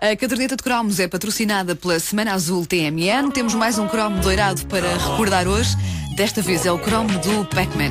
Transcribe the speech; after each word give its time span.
A 0.00 0.14
caderneta 0.14 0.54
de 0.54 0.62
cromos 0.62 1.00
é 1.00 1.08
patrocinada 1.08 1.74
pela 1.74 1.98
Semana 1.98 2.32
Azul 2.32 2.64
TMN. 2.64 3.32
Temos 3.34 3.52
mais 3.52 3.80
um 3.80 3.88
cromo 3.88 4.20
doirado 4.20 4.64
para 4.66 4.96
recordar 4.96 5.48
hoje. 5.48 5.70
Desta 6.16 6.40
vez 6.40 6.64
é 6.64 6.70
o 6.70 6.78
cromo 6.78 7.08
do 7.18 7.44
Pac-Man. 7.46 7.90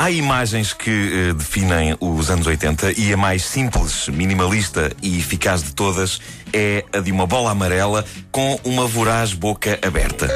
Há 0.00 0.10
imagens 0.10 0.72
que 0.72 0.90
eh, 1.28 1.32
definem 1.34 1.94
os 2.00 2.30
anos 2.30 2.46
80 2.46 2.98
e 2.98 3.12
a 3.12 3.18
mais 3.18 3.44
simples, 3.44 4.08
minimalista 4.08 4.90
e 5.02 5.18
eficaz 5.18 5.62
de 5.62 5.74
todas 5.74 6.18
é 6.54 6.86
a 6.90 7.00
de 7.00 7.12
uma 7.12 7.26
bola 7.26 7.50
amarela 7.50 8.02
com 8.32 8.58
uma 8.64 8.86
voraz 8.86 9.34
boca 9.34 9.78
aberta. 9.86 10.26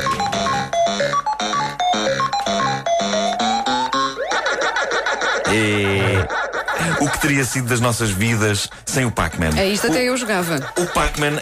É 5.47 7.03
o 7.03 7.09
que 7.09 7.19
teria 7.21 7.45
sido 7.45 7.69
das 7.69 7.81
nossas 7.81 8.11
vidas 8.11 8.69
sem 8.85 9.05
o 9.05 9.11
Pac-Man. 9.11 9.51
É 9.57 9.67
isto 9.69 9.87
até 9.87 10.01
O- 10.01 10.03
eu 10.03 10.17
jogava. 10.17 10.57
o 10.77 10.87
Pac-Man, 10.87 11.41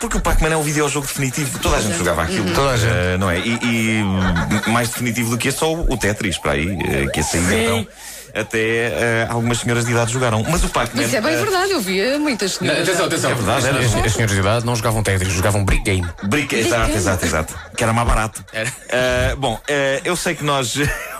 porque 0.00 0.16
o 0.16 0.20
Pac-Man 0.20 0.48
é 0.48 0.56
um 0.56 0.62
videojogo 0.62 1.06
definitivo. 1.06 1.58
Toda 1.58 1.76
a 1.76 1.80
gente 1.80 1.96
jogava 1.96 2.22
aquilo. 2.22 2.52
Toda 2.52 2.70
a 2.70 2.76
gente. 2.76 2.92
Eh, 2.92 3.16
não 3.18 3.30
é? 3.30 3.38
E, 3.38 3.58
e, 3.62 4.70
mais 4.70 4.88
definitivo 4.88 5.30
do 5.30 5.38
que 5.38 5.48
esse, 5.48 5.58
só 5.58 5.72
o 5.72 5.96
Tetris, 5.96 6.38
para 6.38 6.52
aí, 6.52 6.68
eh, 6.68 7.06
que 7.12 7.20
esse 7.20 7.36
aí 7.36 7.64
então. 7.64 7.86
Até 8.34 8.58
eh, 8.58 9.26
algumas 9.30 9.58
senhoras 9.58 9.84
de 9.84 9.92
idade 9.92 10.12
jogaram. 10.12 10.44
Mas 10.48 10.64
o 10.64 10.68
Pac-Man. 10.68 11.04
Isso 11.04 11.14
é 11.14 11.20
bem 11.20 11.34
eh, 11.34 11.36
verdade, 11.36 11.70
eu 11.70 11.80
via 11.80 12.18
muitas 12.18 12.58
Não, 12.58 12.66
senhoras. 12.66 12.88
atenção, 12.88 13.06
atenção. 13.06 13.30
É 13.30 13.34
verdade, 13.34 13.66
era. 13.68 13.78
As, 13.78 13.94
as 13.94 14.12
senhoras 14.12 14.34
de 14.34 14.40
idade 14.40 14.66
não 14.66 14.74
jogavam 14.74 15.02
Tetris, 15.04 15.32
jogavam 15.32 15.64
Brick 15.64 15.84
Game. 15.84 16.08
Brica, 16.24 16.56
exato, 16.56 16.90
exato, 16.90 17.24
exato. 17.24 17.54
Que 17.76 17.84
era 17.84 17.92
mais 17.92 18.08
barato. 18.08 18.44
Era. 18.52 18.72
Eh, 18.88 19.36
bom, 19.38 19.60
eu 20.04 20.16
sei 20.16 20.34
que 20.34 20.42
nós 20.42 20.74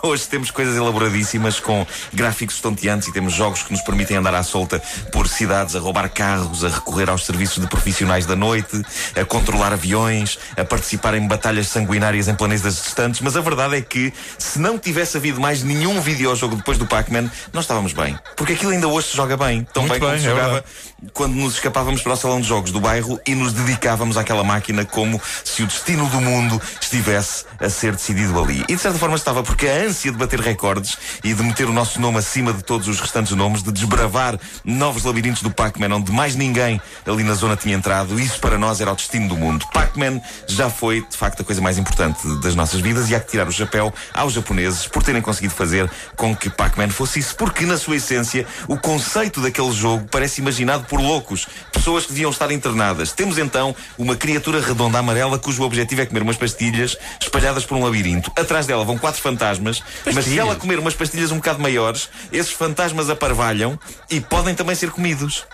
hoje 0.15 0.27
temos 0.29 0.51
coisas 0.51 0.77
elaboradíssimas 0.77 1.59
com 1.59 1.87
gráficos 2.13 2.57
estonteantes 2.57 3.09
e 3.09 3.13
temos 3.13 3.33
jogos 3.33 3.63
que 3.63 3.73
nos 3.73 3.81
permitem 3.81 4.19
andar 4.19 4.35
à 4.35 4.43
solta 4.43 4.81
por 5.11 5.27
cidades, 5.27 5.75
a 5.75 5.81
roubar 5.81 6.09
carros, 6.11 6.65
a 6.65 6.69
recorrer 6.69 7.09
aos 7.09 7.25
serviços 7.25 7.61
de 7.61 7.67
profissionais 7.67 8.27
da 8.27 8.37
noite, 8.37 8.83
a 9.17 9.25
controlar 9.25 9.73
aviões, 9.73 10.39
a 10.57 10.65
participar 10.65 11.15
em 11.15 11.27
batalhas 11.27 11.69
sanguinárias 11.69 12.29
em 12.29 12.35
planetas 12.35 12.77
distantes. 12.77 13.21
Mas 13.21 13.37
a 13.37 13.41
verdade 13.41 13.77
é 13.77 13.81
que 13.81 14.13
se 14.39 14.59
não 14.59 14.79
tivesse 14.79 15.17
havido 15.17 15.41
mais 15.41 15.63
nenhum 15.63 16.01
videojogo 16.01 16.57
depois 16.57 16.77
do 16.77 16.87
Pac-Man, 16.87 17.31
nós 17.53 17.65
estávamos 17.65 17.93
bem. 17.93 18.19
Porque 18.37 18.53
aquilo 18.53 18.73
ainda 18.73 18.89
hoje 18.89 19.09
se 19.09 19.17
joga 19.17 19.37
bem. 19.37 19.67
Tão 19.73 19.87
Muito 19.87 19.93
bem 19.93 20.01
como 20.01 20.21
se 20.21 20.27
é 20.27 20.31
jogava 20.31 20.53
verdade. 20.55 21.13
quando 21.13 21.35
nos 21.35 21.55
escapávamos 21.55 22.03
para 22.03 22.13
o 22.13 22.17
salão 22.17 22.41
de 22.41 22.47
jogos 22.47 22.71
do 22.71 22.81
bairro 22.81 23.19
e 23.27 23.35
nos 23.35 23.53
dedicávamos 23.53 24.17
àquela 24.17 24.45
máquina 24.45 24.85
como 24.85 25.21
se 25.43 25.63
o 25.63 25.67
destino 25.67 26.07
do 26.09 26.21
mundo 26.21 26.61
estivesse 26.81 27.47
a 27.59 27.71
ser 27.71 27.93
decidido 27.93 28.39
ali. 28.39 28.65
E 28.69 28.75
de 28.75 28.79
certa 28.79 28.99
forma 28.99 29.17
estava, 29.17 29.43
porque 29.43 29.67
a 29.67 29.94
ânsia 29.95 30.11
de 30.11 30.19
bater 30.19 30.41
recordes 30.41 30.99
e 31.23 31.33
de 31.33 31.41
meter 31.41 31.69
o 31.69 31.73
nosso 31.73 32.01
nome 32.01 32.19
acima 32.19 32.53
de 32.53 32.65
todos 32.65 32.89
os 32.89 32.99
restantes 32.99 33.31
nomes, 33.33 33.63
de 33.63 33.71
desbravar 33.71 34.37
novos 34.65 35.05
labirintos 35.05 35.41
do 35.41 35.53
Pac-Man 35.53 35.95
onde 35.95 36.11
mais 36.11 36.35
ninguém 36.35 36.81
ali 37.07 37.23
na 37.23 37.35
zona 37.35 37.55
tinha 37.55 37.77
entrado, 37.77 38.19
isso 38.19 38.41
para 38.41 38.59
nós 38.59 38.81
era 38.81 38.91
o 38.91 38.97
destino 38.97 39.29
do 39.29 39.37
mundo. 39.37 39.65
Pac-Man 39.73 40.21
já 40.49 40.69
foi, 40.69 41.01
de 41.09 41.17
facto, 41.17 41.43
a 41.43 41.45
coisa 41.45 41.63
mais 41.63 41.79
importante 41.79 42.27
das 42.43 42.57
nossas 42.57 42.81
vidas 42.81 43.09
e 43.09 43.15
há 43.15 43.21
que 43.21 43.31
tirar 43.31 43.47
o 43.47 43.53
chapéu 43.53 43.95
aos 44.13 44.33
japoneses 44.33 44.89
por 44.89 45.01
terem 45.01 45.23
conseguido 45.23 45.55
fazer 45.55 45.89
com 46.17 46.35
que 46.35 46.51
Pac-Man 46.51 46.89
fosse 46.89 47.21
isso, 47.21 47.37
porque 47.37 47.65
na 47.65 47.79
sua 47.79 47.95
essência 47.95 48.45
o 48.67 48.77
conceito 48.77 49.41
daquele 49.41 49.71
jogo 49.71 50.09
parece 50.11 50.41
imaginado 50.41 50.87
por 50.87 51.01
loucos, 51.01 51.47
pessoas 51.71 52.05
que 52.05 52.13
deviam 52.13 52.33
estar 52.33 52.51
internadas. 52.51 53.13
Temos 53.13 53.39
então 53.39 53.77
uma 53.97 54.17
criatura 54.17 54.61
redonda 54.61 54.99
amarela 54.99 55.39
cujo 55.39 55.63
objetivo 55.63 56.03
é 56.03 56.07
comer 56.07 56.23
umas 56.23 56.37
pastilhas 56.37 56.97
espalhadas 57.21 57.65
por 57.65 57.79
um 57.79 57.85
labirinto. 57.85 58.33
Atrás 58.37 58.67
dela 58.67 58.85
vão 58.85 58.99
quatro 58.99 59.23
fantasmas, 59.23 59.84
mas 60.15 60.25
se 60.25 60.39
ela 60.39 60.57
comer 60.57 60.79
umas 60.79 60.95
pastilhas 60.95 61.31
um 61.31 61.37
bocado 61.37 61.61
maiores, 61.61 62.09
esses 62.33 62.53
fantasmas 62.53 63.11
aparvalham 63.11 63.79
e 64.11 64.21
podem 64.21 64.55
também 64.55 64.75
ser 64.75 64.91
comidos. 64.91 65.47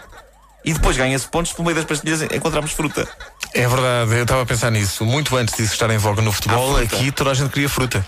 E 0.65 0.73
depois 0.73 0.97
ganha-se 0.97 1.29
pontos 1.29 1.53
pelo 1.53 1.65
meio 1.65 1.77
das 1.77 1.87
pastilhas 1.87 2.23
encontramos 2.23 2.73
fruta. 2.73 3.09
É 3.53 3.67
verdade, 3.67 4.13
eu 4.15 4.23
estava 4.23 4.43
a 4.43 4.47
pensar 4.47 4.71
nisso. 4.71 5.05
Muito 5.05 5.37
antes 5.37 5.57
disso 5.57 5.73
estar 5.73 5.91
em 5.91 5.99
voga 5.99 6.23
no 6.23 6.31
futebol, 6.31 6.77
fruta. 6.77 6.97
aqui 6.97 7.11
toda 7.11 7.31
a 7.31 7.35
gente 7.35 7.51
queria 7.51 7.69
fruta. 7.69 8.05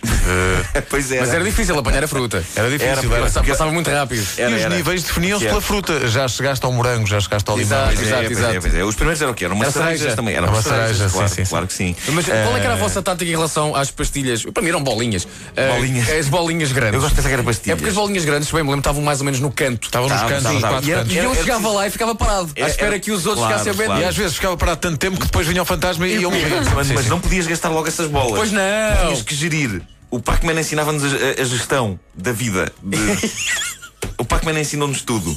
Eh, 0.75 0.81
pois 0.89 1.11
é. 1.11 1.19
Mas 1.21 1.35
era 1.35 1.43
difícil 1.43 1.77
apanhar 1.77 2.05
a 2.05 2.09
fruta. 2.09 2.45
era 2.55 2.69
difícil. 2.71 2.89
Era, 2.93 3.01
era. 3.01 3.31
porque- 3.31 3.51
Passava, 3.51 3.73
muito 3.73 3.91
rápido. 3.91 4.25
Era, 4.39 4.51
e 4.51 4.55
os 4.55 4.61
era. 4.61 4.75
níveis 4.77 5.03
definiam-se 5.03 5.45
pela 5.45 5.57
era. 5.57 5.67
fruta. 5.67 6.09
Já 6.09 6.29
chegaste 6.29 6.65
ao 6.65 6.73
morango, 6.73 7.07
já 7.09 7.21
chegaste 7.21 7.51
ao 7.51 7.59
limão. 7.59 7.77
Exato. 7.77 7.93
É, 7.93 7.97
pois 8.27 8.41
é, 8.41 8.61
pois 8.61 8.75
é. 8.75 8.85
Os 8.85 8.95
primeiros 8.95 9.21
eram 9.21 9.33
o 9.33 9.35
quê? 9.35 9.45
Eram 9.47 9.57
umas 9.57 9.67
Era 9.69 9.73
cerejas 9.85 9.99
cereja. 9.99 10.17
também. 10.17 10.35
Eram 10.37 10.47
Uma 10.47 10.55
umas 10.57 10.65
cerejas, 10.65 11.13
claro, 11.13 11.29
sim, 11.29 11.35
sim. 11.35 11.45
claro 11.51 11.67
que 11.67 11.73
sim. 11.75 11.97
Mas 12.09 12.25
qual 12.27 12.37
é 12.57 12.61
que 12.61 12.65
era 12.67 12.75
a 12.75 12.77
Eh, 12.77 12.81
vossa 12.81 13.03
tática 13.03 13.25
em 13.29 13.35
relação 13.35 13.75
às 13.75 13.91
pastilhas? 13.91 14.45
Para 14.45 14.63
mim 14.63 14.69
eram 14.69 14.83
bolinhas. 14.83 15.27
Ah, 15.57 15.75
Bolinhas. 15.75 16.09
As 16.09 16.29
bolinhas 16.29 16.71
grandes. 16.73 16.95
Eu 16.95 17.01
gosto 17.01 17.11
de 17.11 17.17
pensar 17.17 17.29
que 17.29 17.35
era 17.35 17.43
pastilhas. 17.43 17.73
É 17.73 17.77
porque 17.77 17.89
as 17.91 17.95
bolinhas 17.97 18.25
grandes, 18.25 18.49
bem 18.51 18.63
me 18.63 18.69
lembro, 18.69 18.79
estavam 18.81 19.03
mais 19.03 19.19
ou 19.19 19.25
menos 19.25 19.41
no 19.41 19.51
canto. 19.51 19.87
Estavam 19.87 20.09
nos 20.09 20.21
cantos, 20.23 20.87
E 20.87 20.93
era-. 20.93 21.05
E 21.09 21.17
eu 21.19 21.33
era 21.33 21.35
chegava 21.43 21.69
lá 21.69 21.87
e 21.87 21.91
ficava 21.91 22.15
parado. 22.15 22.51
À 22.57 22.61
Era- 22.61 22.69
espera 22.71 22.87
era- 22.93 22.99
que 23.01 23.11
os 23.11 23.27
outros 23.27 23.45
ficassem 23.45 23.73
bem. 23.75 23.99
E 24.01 24.05
às 24.05 24.17
vezes 24.17 24.35
ficava 24.37 24.57
parado 24.57 24.81
tanto 24.81 24.99
tempo 24.99 25.19
que 25.19 25.32
depois 25.33 25.47
vinha 25.47 25.63
o 25.63 25.65
fantasma 25.65 26.07
e 26.07 26.23
eu 26.23 26.31
morria. 26.31 26.61
Mas, 26.75 26.91
mas 26.91 27.07
não 27.07 27.19
podias 27.19 27.47
gastar 27.47 27.71
logo 27.71 27.89
essas 27.89 28.07
bolas. 28.11 28.33
Pois 28.37 28.53
não. 28.53 28.61
Tinhas 29.07 29.23
que 29.23 29.35
gerir. 29.35 29.81
O 30.11 30.21
Pac-Man 30.21 30.61
ensinava-nos 30.61 31.03
a, 31.05 31.41
a- 31.41 31.45
gestão 31.45 31.99
da 32.15 32.33
vida. 32.33 32.71
de- 32.83 32.99
o 34.19 34.25
Pac-Man 34.27 34.61
ensinou-nos 34.61 35.01
tudo. 35.01 35.37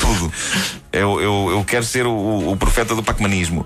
Tudo. 0.00 0.32
Eu, 0.92 1.20
eu, 1.20 1.48
eu 1.52 1.64
quero 1.64 1.84
ser 1.84 2.06
o, 2.06 2.50
o 2.52 2.56
profeta 2.56 2.94
do 2.94 3.02
Pac-manismo. 3.04 3.64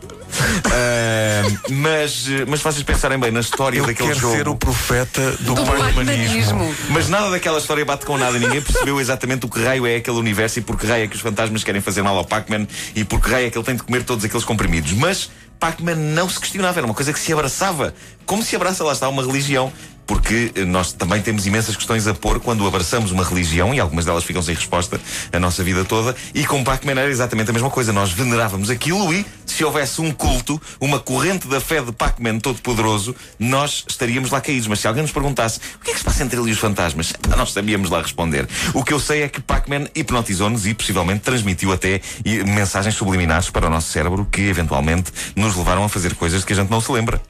Ah, 0.66 1.42
mas, 1.70 2.26
mas 2.46 2.60
vocês 2.60 2.82
pensarem 2.82 3.18
bem 3.18 3.30
na 3.30 3.40
história 3.40 3.78
Eu 3.78 3.86
daquele 3.86 4.08
quero 4.10 4.20
jogo. 4.20 4.36
ser 4.36 4.48
o 4.48 4.54
profeta 4.56 5.32
do, 5.40 5.54
Do 5.54 5.64
pac-manismo. 5.64 5.94
pac-manismo. 6.04 6.74
Mas 6.90 7.08
nada 7.08 7.30
daquela 7.30 7.58
história 7.58 7.84
bate 7.84 8.04
com 8.06 8.16
nada. 8.18 8.38
Ninguém 8.38 8.60
percebeu 8.60 9.00
exatamente 9.00 9.46
o 9.46 9.48
que 9.48 9.62
raio 9.62 9.86
é 9.86 9.96
aquele 9.96 10.16
universo 10.18 10.58
e 10.58 10.62
por 10.62 10.78
que 10.78 10.86
raio 10.86 11.04
é 11.04 11.08
que 11.08 11.16
os 11.16 11.22
fantasmas 11.22 11.64
querem 11.64 11.80
fazer 11.80 12.02
mal 12.02 12.16
ao 12.16 12.24
Pac-Man 12.24 12.66
e 12.94 13.02
por 13.04 13.20
que 13.20 13.30
raio 13.30 13.46
é 13.46 13.50
que 13.50 13.56
ele 13.58 13.64
tem 13.64 13.76
de 13.76 13.82
comer 13.82 14.04
todos 14.04 14.24
aqueles 14.24 14.44
comprimidos. 14.44 14.92
Mas 14.92 15.30
Pac-Man 15.60 15.94
não 15.94 16.28
se 16.28 16.40
questionava, 16.40 16.78
era 16.78 16.86
uma 16.86 16.94
coisa 16.94 17.12
que 17.12 17.20
se 17.20 17.32
abraçava. 17.32 17.94
Como 18.24 18.42
se 18.42 18.56
abraça, 18.56 18.82
lá 18.82 18.92
está, 18.92 19.08
uma 19.08 19.22
religião. 19.22 19.70
Porque 20.10 20.52
nós 20.66 20.92
também 20.92 21.22
temos 21.22 21.46
imensas 21.46 21.76
questões 21.76 22.08
a 22.08 22.12
pôr 22.12 22.40
quando 22.40 22.66
abraçamos 22.66 23.12
uma 23.12 23.22
religião 23.22 23.72
e 23.72 23.78
algumas 23.78 24.06
delas 24.06 24.24
ficam 24.24 24.42
sem 24.42 24.56
resposta 24.56 25.00
a 25.32 25.38
nossa 25.38 25.62
vida 25.62 25.84
toda. 25.84 26.16
E 26.34 26.44
com 26.44 26.64
Pac-Man 26.64 27.00
era 27.00 27.08
exatamente 27.08 27.48
a 27.50 27.52
mesma 27.52 27.70
coisa. 27.70 27.92
Nós 27.92 28.10
venerávamos 28.10 28.70
aquilo 28.70 29.14
e, 29.14 29.24
se 29.46 29.64
houvesse 29.64 30.00
um 30.00 30.10
culto, 30.10 30.60
uma 30.80 30.98
corrente 30.98 31.46
da 31.46 31.60
fé 31.60 31.80
de 31.80 31.92
Pac-Man 31.92 32.40
todo-poderoso, 32.40 33.14
nós 33.38 33.84
estaríamos 33.88 34.32
lá 34.32 34.40
caídos. 34.40 34.66
Mas 34.66 34.80
se 34.80 34.88
alguém 34.88 35.02
nos 35.02 35.12
perguntasse 35.12 35.60
o 35.76 35.84
que 35.84 35.92
é 35.92 35.94
que 35.94 36.00
se 36.00 36.04
passa 36.04 36.24
entre 36.24 36.40
ele 36.40 36.48
e 36.48 36.52
os 36.54 36.58
fantasmas, 36.58 37.12
nós 37.38 37.52
sabíamos 37.52 37.88
lá 37.88 38.02
responder. 38.02 38.48
O 38.74 38.82
que 38.82 38.92
eu 38.92 38.98
sei 38.98 39.22
é 39.22 39.28
que 39.28 39.40
Pac-Man 39.40 39.86
hipnotizou-nos 39.94 40.66
e 40.66 40.74
possivelmente 40.74 41.20
transmitiu 41.20 41.70
até 41.70 42.00
mensagens 42.46 42.96
subliminares 42.96 43.48
para 43.48 43.68
o 43.68 43.70
nosso 43.70 43.92
cérebro 43.92 44.26
que 44.28 44.40
eventualmente 44.40 45.12
nos 45.36 45.54
levaram 45.54 45.84
a 45.84 45.88
fazer 45.88 46.16
coisas 46.16 46.44
que 46.44 46.52
a 46.52 46.56
gente 46.56 46.68
não 46.68 46.80
se 46.80 46.90
lembra. 46.90 47.22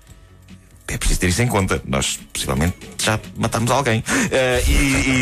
É 0.92 0.98
preciso 0.98 1.20
ter 1.20 1.28
isso 1.28 1.42
em 1.42 1.46
conta. 1.46 1.80
Nós 1.86 2.18
possivelmente 2.32 2.74
já 3.02 3.18
matámos 3.36 3.70
alguém. 3.70 4.02
Eh, 4.30 4.62
e, 4.66 4.72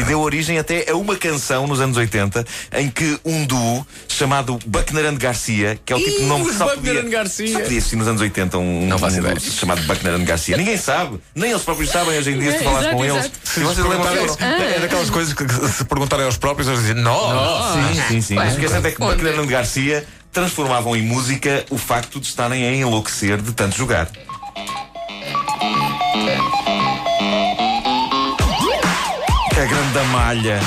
e 0.00 0.04
deu 0.06 0.20
origem 0.20 0.58
até 0.58 0.90
a 0.90 0.96
uma 0.96 1.16
canção 1.16 1.66
nos 1.66 1.80
anos 1.80 1.96
80 1.96 2.44
em 2.72 2.88
que 2.90 3.18
um 3.24 3.44
duo 3.44 3.86
chamado 4.08 4.58
Buckner 4.66 5.06
and 5.06 5.16
Garcia, 5.16 5.78
que 5.84 5.92
é 5.92 5.96
o 5.96 5.98
tipo 5.98 6.20
de 6.20 6.24
nome 6.26 6.44
que 6.46 6.54
só 6.54 6.64
Buckner 6.66 6.94
podia, 6.94 7.00
and 7.08 7.10
Garcia. 7.10 7.52
só 7.52 7.60
podia 7.60 7.76
existir 7.78 7.96
nos 7.96 8.08
anos 8.08 8.20
80 8.20 8.58
um, 8.58 8.86
Não 8.86 8.98
faço 8.98 9.16
um 9.16 9.20
ideia. 9.20 9.34
duo 9.34 9.44
chamado 9.52 9.82
Buckner 9.82 10.14
and 10.14 10.24
Garcia. 10.24 10.56
Ninguém 10.56 10.76
sabe, 10.76 11.18
nem 11.34 11.50
eles 11.50 11.62
próprios 11.62 11.90
sabem 11.90 12.18
hoje 12.18 12.30
em 12.32 12.38
dia 12.38 12.52
se 12.52 12.58
tu 12.58 12.64
falas 12.64 12.86
com 12.86 13.04
eles. 13.04 13.30
Se 13.44 13.60
vocês 13.60 13.86
lembrarem- 13.86 14.26
É 14.74 14.80
daquelas 14.80 15.10
coisas 15.10 15.32
que 15.34 15.44
se 15.72 15.84
perguntarem 15.84 16.24
aos 16.24 16.36
próprios, 16.36 16.66
eles 16.68 16.80
dizem, 16.80 16.96
nós. 16.96 17.74
Sim, 17.74 18.02
sim, 18.08 18.20
sim. 18.20 18.34
Mas 18.34 18.54
o 18.54 18.58
que 18.58 18.66
é 18.66 18.68
certo 18.68 18.86
é 18.86 18.90
que 18.90 19.02
Onde? 19.02 19.14
Buckner 19.16 19.38
and 19.38 19.46
Garcia 19.46 20.04
transformavam 20.32 20.94
em 20.94 21.02
música 21.02 21.64
o 21.70 21.78
facto 21.78 22.20
de 22.20 22.26
estarem 22.26 22.64
a 22.66 22.72
enlouquecer 22.72 23.40
de 23.40 23.52
tanto 23.52 23.76
jogar. 23.76 24.08
Que 29.50 29.66
grande 29.66 30.00
malha. 30.12 30.60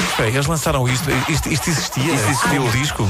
Espera, 0.00 0.28
eles 0.28 0.46
lançaram 0.46 0.88
isto, 0.88 1.10
isto, 1.28 1.48
isto 1.48 1.70
existia? 1.70 2.14
Isto 2.14 2.28
existiu. 2.28 2.60
Como 2.62 2.70
disco? 2.72 3.06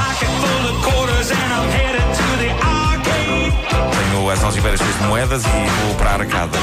Tenho 4.39 4.41
as 4.41 4.45
algibeiras 4.45 4.79
cheias 4.81 4.97
de 4.99 5.03
moedas 5.05 5.43
e 5.45 5.85
vou 5.87 5.95
para 5.97 6.11
a 6.11 6.15
arcada. 6.15 6.59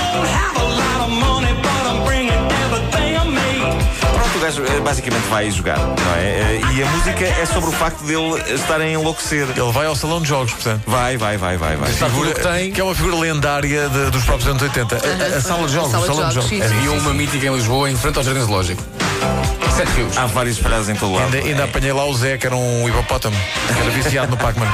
Pronto, 4.13 4.38
o 4.38 4.39
gajo 4.39 4.63
eh, 4.66 4.80
basicamente 4.81 5.24
vai 5.27 5.51
jogar, 5.51 5.77
não 5.77 6.16
é? 6.18 6.22
Eh, 6.22 6.62
E 6.75 6.83
a 6.83 6.86
música 6.88 7.24
é 7.25 7.45
sobre 7.45 7.69
o 7.69 7.74
facto 7.74 8.01
dele 8.04 8.42
estar 8.54 8.80
a 8.80 8.88
enlouquecer. 8.88 9.48
Ele 9.56 9.72
vai 9.72 9.86
ao 9.86 9.95
salão 9.95 10.22
de 10.22 10.27
jogos, 10.27 10.54
portanto. 10.54 10.83
Vai, 10.88 11.18
vai, 11.18 11.38
vai, 11.38 11.57
vai, 11.57 11.75
vai. 11.75 11.89
Está 11.89 12.07
o 12.07 12.25
que 12.33 12.39
tem. 12.42 12.72
Que 12.72 12.81
é 12.81 12.83
uma 12.83 12.95
figura 12.95 13.16
lendária 13.18 13.89
de- 13.89 14.10
dos 14.12 14.24
próprios 14.24 14.50
anos 14.50 14.62
80. 14.62 14.95
A- 14.95 15.00
A, 15.36 15.38
a 15.38 15.42
sala 15.42 15.68
de 15.68 15.74
jogos, 15.74 15.94
A 15.94 16.00
o 16.00 16.06
sala 16.06 16.07
de 16.07 16.16
salão 16.16 16.30
de 16.30 16.36
jogos, 16.36 16.50
jogos. 16.50 16.50
sim, 16.50 16.62
sim. 16.62 16.77
Havia 16.88 16.92
uma 17.00 17.13
mítica 17.13 17.45
em 17.45 17.56
Lisboa, 17.56 17.89
em 17.89 17.95
frente 17.98 18.18
ao 18.18 18.24
Jardim 18.24 18.42
Zoológico. 18.42 18.83
Sete 19.75 19.92
rios. 19.92 20.18
Há 20.18 20.25
várias 20.27 20.56
espalhadas 20.56 20.88
em 20.88 20.95
todo 20.95 21.13
lado. 21.13 21.36
Ainda, 21.36 21.48
ainda 21.48 21.63
apanhei 21.66 21.92
lá 21.92 22.06
o 22.06 22.13
Zé, 22.13 22.38
que 22.38 22.48
era 22.48 22.56
um 22.56 22.88
hipopótamo, 22.88 23.36
que 23.68 23.80
era 23.80 23.89
viciado 23.89 24.31
no 24.31 24.38
Pac-Man. 24.38 24.68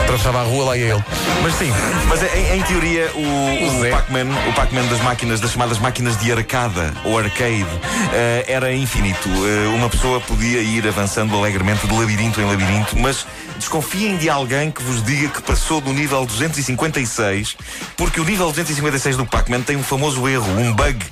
Atravessava 0.00 0.40
a 0.40 0.44
rua, 0.44 0.66
lá 0.66 0.76
ia 0.76 0.94
ele. 0.94 1.04
Mas 1.42 1.54
sim, 1.54 1.72
Mas 2.08 2.22
em, 2.22 2.58
em 2.58 2.62
teoria 2.62 3.10
o, 3.14 3.18
O 3.18 3.86
o. 3.86 3.90
Pac-Man, 3.90 4.26
o 4.48 4.52
Pac-Man 4.52 4.84
das 4.86 5.00
máquinas, 5.00 5.40
das 5.40 5.50
chamadas 5.50 5.78
máquinas 5.78 6.16
de 6.18 6.30
arcada 6.30 6.94
ou 7.04 7.18
arcade, 7.18 7.66
eh, 8.12 8.44
era 8.46 8.72
infinito. 8.72 9.28
Eh, 9.28 9.74
uma 9.74 9.90
pessoa 9.90 10.20
podia 10.20 10.60
ir 10.60 10.86
avançando 10.86 11.36
alegremente 11.36 11.84
de 11.84 11.92
labirinto 11.92 12.40
em 12.40 12.44
labirinto, 12.44 12.96
mas 12.98 13.26
desconfiem 13.58 14.16
de 14.16 14.30
alguém 14.30 14.70
que 14.70 14.82
vos 14.84 15.02
diga 15.02 15.28
que 15.28 15.42
passou 15.42 15.80
do 15.80 15.92
nível 15.92 16.24
256, 16.24 17.56
porque 17.96 18.20
o 18.20 18.24
nível 18.24 18.50
256 18.50 19.16
do 19.16 19.26
Pac-Man 19.26 19.62
tem 19.62 19.76
um 19.76 19.82
famoso 19.82 20.28
erro, 20.28 20.48
um 20.58 20.72
bug. 20.72 21.04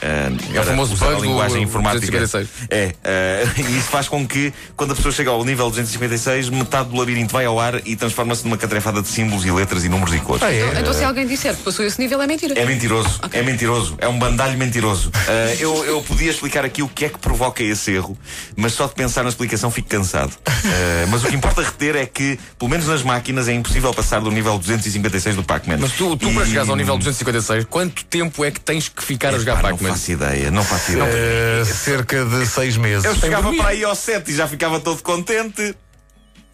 Eh, 0.00 0.28
É 0.28 0.50
o 0.50 0.54
para 0.54 0.64
famoso 0.64 0.94
usar 0.94 1.06
a 1.06 1.08
bug 1.10 1.22
do 1.22 1.28
linguagem 1.28 1.62
informática. 1.62 2.06
256. 2.06 2.48
É, 2.70 2.94
eh, 3.04 3.44
e 3.68 3.78
isso 3.78 3.88
faz 3.88 4.08
com 4.08 4.26
que, 4.26 4.52
quando 4.76 4.92
a 4.92 4.94
pessoa 4.94 5.12
chega 5.12 5.30
ao 5.30 5.44
nível 5.44 5.68
256, 5.70 6.48
metade 6.50 6.88
do 6.90 6.96
labirinto 6.96 7.32
vai 7.32 7.44
ao 7.44 7.58
ar 7.58 7.80
e 7.86 7.96
transforma-se 7.96 8.44
numa 8.44 8.56
catrefada 8.56 9.02
de 9.02 9.08
símbolos 9.08 9.44
e 9.44 9.50
letras 9.50 9.84
e 9.84 9.88
números 9.88 10.14
e 10.14 10.18
cores. 10.20 10.42
ah, 10.42 10.52
é. 10.52 10.80
Então 10.80 10.92
se 10.92 11.04
alguém 11.04 11.26
disser 11.26 11.54
que 11.56 11.62
passou 11.62 11.84
esse 11.84 12.00
nível 12.00 12.20
é 12.22 12.26
mentira. 12.26 12.58
É 12.58 12.64
mentiroso, 12.64 13.20
é 13.32 13.42
mentiroso, 13.42 13.96
é 13.98 14.08
um 14.08 14.18
bandalho 14.18 14.56
mentiroso. 14.58 15.10
Ah, 15.14 15.54
eu, 15.58 15.84
eu 15.84 16.02
podia 16.02 16.30
explicar 16.30 16.64
aqui 16.64 16.82
o 16.82 16.88
que 16.88 17.04
é 17.04 17.08
que 17.08 17.18
provoca 17.18 17.62
esse 17.62 17.92
erro, 17.92 18.16
mas 18.56 18.72
só 18.72 18.86
de 18.86 18.94
pensar 18.94 19.22
na 19.22 19.28
explicação 19.28 19.70
fico 19.70 19.88
cansado. 19.88 20.32
Ah, 20.46 21.06
mas 21.08 21.24
o 21.24 21.28
que 21.28 21.34
importa 21.34 21.62
reter 21.62 21.96
é 21.96 22.06
que, 22.06 22.38
pelo 22.58 22.70
menos 22.70 22.86
nas 22.86 23.02
máquinas, 23.02 23.48
é 23.48 23.52
impossível 23.54 23.92
passar 23.94 24.20
do 24.20 24.30
nível 24.30 24.58
256 24.58 25.36
do 25.36 25.42
Pac-Man. 25.44 25.78
Mas 25.80 25.92
tu, 25.92 26.16
tu 26.16 26.30
para 26.32 26.42
E- 26.44 26.46
chegares 26.46 26.68
ao 26.68 26.76
nível 26.76 26.96
256, 26.98 27.64
quanto 27.68 28.04
tempo 28.04 28.44
é 28.44 28.50
que 28.50 28.60
tens 28.60 28.88
que 28.88 29.02
ficar 29.02 29.34
a 29.34 29.38
jogar 29.38 29.58
Epá, 29.58 29.68
não 29.88 29.94
Pac-Man? 29.94 29.94
faço 29.94 30.12
ideia, 30.12 30.50
não 30.50 30.64
faço 30.64 30.92
ideia. 30.92 31.12
Eh, 31.12 31.64
cerca 31.64 32.24
de 32.24 32.46
seis 32.46 32.76
meses. 32.76 33.04
Eu 33.04 33.14
chegava 33.16 33.52
para 33.54 33.68
aí 33.68 33.84
ao 33.84 33.94
7 33.94 34.30
e 34.30 34.34
já 34.34 34.46
ficava 34.46 34.80
todo 34.80 35.02
contente. 35.02 35.74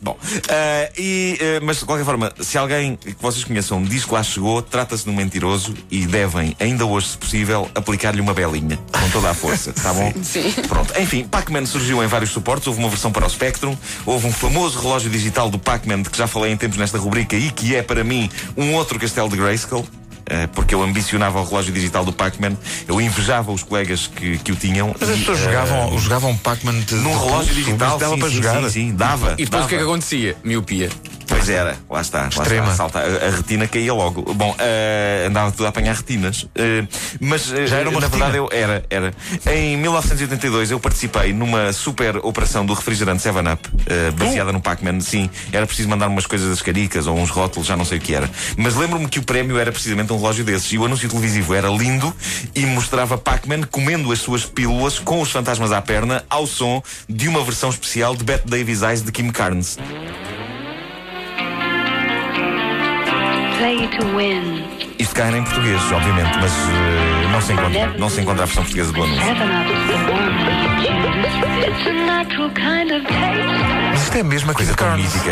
Bom, 0.05 0.19
ah, 0.51 0.91
e, 0.99 1.39
ah, 1.41 1.61
mas 1.63 1.79
de 1.79 1.87
qualquer 1.87 2.05
forma, 2.05 2.31
se 2.39 2.59
alguém 2.59 2.95
que 2.95 3.17
vocês 3.19 3.43
conheçam 3.43 3.83
diz 3.83 4.05
que 4.05 4.13
lá 4.13 4.23
chegou, 4.23 4.61
trata-se 4.61 5.05
de 5.05 5.09
um 5.09 5.15
mentiroso 5.15 5.75
e 5.91 6.05
devem, 6.07 6.55
ainda 6.61 6.85
hoje, 6.85 7.09
se 7.09 7.17
possível, 7.17 7.71
aplicar-lhe 7.75 8.21
uma 8.21 8.35
belinha, 8.35 8.77
com 8.77 9.09
toda 9.11 9.31
a 9.31 9.35
força, 9.35 9.73
tá 9.73 9.95
bom? 9.95 10.13
Sim. 10.23 10.53
Pronto, 10.69 10.93
enfim, 11.01 11.25
Pac-Man 11.25 11.65
surgiu 11.65 12.05
em 12.05 12.07
vários 12.07 12.31
suportes, 12.33 12.67
houve 12.67 12.81
uma 12.81 12.91
versão 12.91 13.11
para 13.11 13.25
o 13.25 13.31
Spectrum, 13.31 13.75
houve 14.05 14.27
um 14.27 14.33
famoso 14.33 14.79
relógio 14.79 15.09
digital 15.09 15.49
do 15.49 15.59
Pac-Man, 15.59 16.03
de 16.03 16.11
que 16.11 16.19
já 16.19 16.27
falei 16.27 16.53
em 16.53 16.57
tempos 16.59 16.77
nesta 16.77 16.99
rubrica 16.99 17.35
e 17.35 17.51
que 17.51 17.75
é, 17.75 17.83
para 17.83 18.05
mim, 18.05 18.31
um 18.59 18.75
outro 18.75 18.99
castelo 18.99 19.31
de 19.31 19.37
Grayskull. 19.39 19.89
Eh, 20.26 20.47
Porque 20.49 20.75
eu 20.75 20.82
ambicionava 20.82 21.41
o 21.41 21.44
relógio 21.44 21.73
digital 21.73 22.05
do 22.05 22.12
Pac-Man, 22.12 22.56
eu 22.87 23.00
invejava 23.00 23.53
os 23.53 23.62
colegas 23.62 24.06
que, 24.06 24.38
que 24.38 24.53
o 24.53 24.56
tinham. 24.56 24.94
Mas 24.99 25.11
as 25.11 25.19
pessoas 25.19 25.41
eh, 25.41 25.44
jogavam, 25.44 25.99
jogavam 25.99 26.37
Pac-Man 26.37 26.81
de, 26.81 26.94
num 26.97 27.19
relógio 27.19 27.55
digital 27.55 27.99
dava 27.99 28.15
sim, 28.15 28.21
para 28.21 28.29
sim, 28.29 28.35
jogar. 28.37 28.62
Sim, 28.62 28.71
sim, 28.71 28.94
dava. 28.94 29.35
E 29.38 29.44
depois 29.44 29.65
o 29.65 29.69
que 29.69 29.75
é 29.75 29.79
que 29.79 29.85
dava. 29.85 29.94
acontecia? 29.94 30.37
Miopia. 30.44 30.91
Pois 31.44 31.56
era, 31.56 31.76
lá 31.91 32.00
está. 32.00 32.20
Lá 32.23 32.29
Extrema. 32.29 32.64
está 32.64 32.76
salta. 32.76 33.00
A, 33.00 33.26
a 33.29 33.31
retina 33.31 33.69
caía 33.69 33.93
logo. 33.93 34.23
Bom, 34.35 34.55
eh, 34.58 35.25
andava 35.29 35.52
tudo 35.52 35.67
a 35.67 35.69
apanhar 35.69 35.94
retinas. 35.94 36.46
Eh, 36.55 36.87
mas 37.20 37.52
eh, 37.52 37.67
Já 37.67 37.76
era 37.79 37.91
uma 37.91 38.00
na 38.00 38.06
retina? 38.06 38.31
verdade 38.31 38.38
eu 38.38 38.49
era, 38.50 38.82
era. 38.88 39.14
Em 39.55 39.76
1982 39.76 40.70
eu 40.70 40.81
participei 40.81 41.35
numa 41.35 41.70
super 41.75 42.17
operação 42.19 42.64
do 42.64 42.73
refrigerante 42.73 43.23
7-Up, 43.23 43.69
eh, 43.87 44.11
baseada 44.12 44.52
no 44.52 44.61
Pac-Man. 44.61 45.00
Sim, 45.00 45.29
era 45.52 45.67
preciso 45.67 45.88
mandar 45.88 46.08
umas 46.08 46.26
coisas 46.26 46.49
das 46.49 46.62
caricas 46.62 47.06
ou 47.06 47.19
uns 47.19 47.29
rótulos, 47.31 47.69
já 47.69 47.76
não 47.76 47.85
sei 47.85 47.99
o 47.99 48.00
que 48.00 48.14
era. 48.14 48.31
Mas 48.56 48.75
lembro-me 48.75 49.06
que 49.06 49.19
o 49.19 49.23
prémio 49.23 49.58
era 49.58 49.70
precisamente 49.70 50.12
um 50.12 50.17
relógio 50.17 50.44
desses. 50.44 50.73
E 50.73 50.79
o 50.79 50.85
anúncio 50.87 51.08
televisivo 51.08 51.52
era 51.52 51.69
lindo 51.69 52.14
e 52.55 52.64
mostrava 52.64 53.19
Pac-Man 53.19 53.62
comendo 53.70 54.11
as 54.12 54.19
suas 54.20 54.47
pílulas 54.47 54.99
com 54.99 55.20
os 55.20 55.31
fantasmas 55.31 55.73
à 55.73 55.82
perna 55.82 56.25
ao 56.31 56.47
som 56.47 56.82
de 57.06 57.29
uma 57.29 57.44
versão 57.44 57.69
especial 57.69 58.17
de 58.17 58.25
Bette 58.25 58.49
Davis 58.49 58.81
Eyes 58.81 59.02
de 59.02 59.12
Kim 59.12 59.31
Carnes. 59.31 59.76
Isto 64.99 65.14
cá 65.14 65.25
era 65.25 65.38
em 65.38 65.43
português, 65.43 65.81
obviamente, 65.90 66.38
mas 66.38 66.52
eh, 66.52 67.28
não, 67.32 67.40
se 67.40 67.52
encontra, 67.55 67.94
não 67.99 68.11
se 68.11 68.20
encontra 68.20 68.43
a 68.43 68.46
versão 68.46 68.62
portuguesa 68.62 68.93
do 68.93 69.02
anúncio. 69.02 69.25
Mas 73.90 74.02
isto 74.02 74.16
é 74.16 74.20
a 74.20 74.25
Kim 74.25 74.52
Coisa 74.52 74.75
tão 74.75 74.96
mítica. 74.96 75.31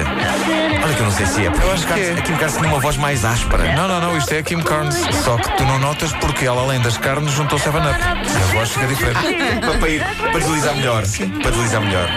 Olha 0.82 0.94
que 0.94 1.00
eu 1.00 1.04
não 1.04 1.12
sei 1.12 1.26
se 1.26 1.44
é. 1.46 1.50
porque 1.50 1.66
Eu 1.66 1.72
acho 1.72 1.86
que 1.86 1.92
é. 2.00 2.12
A 2.12 2.22
Kim 2.22 2.36
Carnes 2.36 2.56
tinha 2.56 2.68
uma 2.68 2.80
voz 2.80 2.96
mais 2.96 3.24
áspera. 3.24 3.74
Não, 3.74 3.86
não, 3.86 4.00
não, 4.00 4.16
isto 4.16 4.32
é 4.32 4.38
a 4.38 4.42
Kim 4.42 4.62
Carnes. 4.62 4.96
Só 5.22 5.36
que 5.36 5.56
tu 5.56 5.64
não 5.64 5.78
notas 5.78 6.12
porque 6.14 6.46
ela, 6.46 6.62
além 6.62 6.80
das 6.80 6.96
carnes, 6.96 7.32
juntou 7.32 7.58
7-Up. 7.58 7.76
E 7.78 8.36
a 8.36 8.54
voz 8.54 8.70
fica 8.70 8.86
diferente. 8.86 9.60
para, 9.60 9.78
para, 9.78 9.88
ir, 9.90 10.02
para 10.02 10.38
deslizar 10.38 10.74
melhor. 10.74 11.02
Para 11.42 11.50
deslizar 11.50 11.82
melhor. 11.82 12.08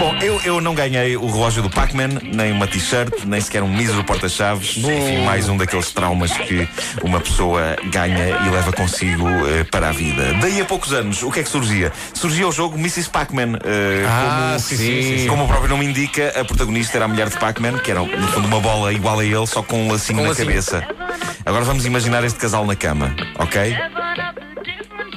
Bom, 0.00 0.14
eu, 0.22 0.40
eu 0.44 0.60
não 0.62 0.74
ganhei 0.74 1.14
o 1.14 1.26
relógio 1.30 1.62
do 1.62 1.68
Pac-Man, 1.68 2.08
nem 2.22 2.50
uma 2.52 2.66
t-shirt, 2.66 3.12
nem 3.26 3.38
sequer 3.38 3.62
um 3.62 3.68
mísero 3.68 4.02
porta-chaves. 4.02 4.78
Enfim, 4.78 5.24
mais 5.26 5.46
um 5.46 5.58
daqueles 5.58 5.90
traumas 5.92 6.32
que 6.32 6.66
uma 7.02 7.20
pessoa 7.20 7.76
ganha 7.92 8.30
e 8.46 8.48
leva 8.48 8.72
consigo 8.72 9.28
eh, 9.46 9.62
para 9.70 9.90
a 9.90 9.92
vida. 9.92 10.32
Daí 10.40 10.58
a 10.58 10.64
poucos 10.64 10.94
anos, 10.94 11.22
o 11.22 11.30
que 11.30 11.40
é 11.40 11.42
que 11.42 11.50
surgia? 11.50 11.92
Surgia 12.14 12.48
o 12.48 12.52
jogo 12.52 12.78
Mrs. 12.78 13.10
Pac-Man. 13.10 13.58
eh, 13.62 14.04
Ah, 14.08 14.46
como, 14.56 14.60
sim, 14.60 14.76
sim, 14.78 15.18
sim, 15.18 15.26
como 15.28 15.44
o 15.44 15.46
próprio 15.46 15.68
nome 15.68 15.84
indica, 15.84 16.32
a 16.40 16.44
protagonista 16.46 16.96
era 16.96 17.04
a 17.04 17.08
mulher 17.08 17.28
de 17.28 17.36
Pac-Man, 17.38 17.78
que 17.78 17.90
era 17.90 18.00
no 18.00 18.28
fundo 18.28 18.46
uma 18.48 18.58
bola 18.60 18.94
igual 18.94 19.18
a 19.18 19.24
ele, 19.24 19.46
só 19.46 19.62
com 19.62 19.86
um 19.86 19.92
lacinho 19.92 20.18
Com 20.20 20.22
na 20.24 20.30
lacinho. 20.30 20.48
cabeça. 20.48 20.82
Agora 21.44 21.64
vamos 21.64 21.84
imaginar 21.84 22.24
este 22.24 22.38
casal 22.38 22.64
na 22.64 22.74
cama, 22.74 23.14
ok? 23.38 23.76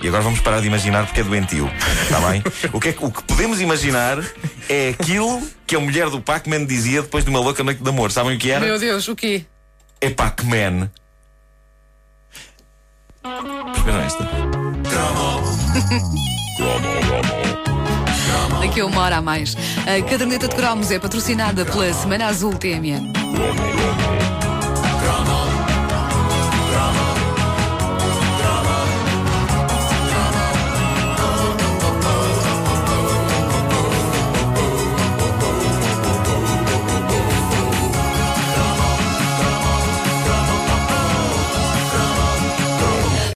E 0.03 0.07
agora 0.09 0.21
vamos 0.21 0.41
parar 0.41 0.59
de 0.59 0.67
imaginar 0.67 1.05
porque 1.05 1.21
é 1.21 1.23
doentio. 1.23 1.71
Está 2.03 2.19
bem? 2.29 2.44
O 2.73 2.79
que, 2.79 2.89
é 2.89 2.95
o 3.00 3.09
que 3.09 3.23
podemos 3.23 3.61
imaginar 3.61 4.21
é 4.67 4.89
aquilo 4.89 5.41
que 5.65 5.77
a 5.77 5.79
mulher 5.79 6.09
do 6.09 6.19
Pac-Man 6.19 6.65
dizia 6.65 7.01
depois 7.01 7.23
de 7.23 7.29
uma 7.29 7.39
louca 7.39 7.63
noite 7.63 7.81
de 7.81 7.89
amor. 7.89 8.11
Sabem 8.11 8.35
o 8.35 8.39
que 8.39 8.51
era? 8.51 8.65
Meu 8.65 8.77
Deus, 8.77 9.07
o 9.07 9.15
quê? 9.15 9.45
É 10.01 10.09
Pac-Man. 10.09 10.91
Perceberam 13.21 14.01
esta? 14.01 14.27
Daqui 18.59 18.81
a 18.81 18.85
uma 18.85 19.01
hora 19.03 19.17
a 19.17 19.21
mais. 19.21 19.55
A 19.88 20.09
caderneta 20.09 20.50
de 20.50 20.55
cromos 20.55 20.91
é 20.91 21.00
patrocinada 21.00 21.63
pela 21.63 21.94
Semana 21.94 22.25
Azul 22.25 22.53
TMN. 22.57 23.13